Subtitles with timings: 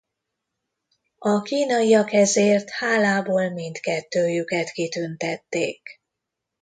[1.17, 6.01] A kínaiak ezért hálából mindkettőjüket kitüntették.